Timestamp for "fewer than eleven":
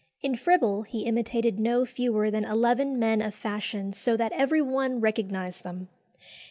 1.85-2.97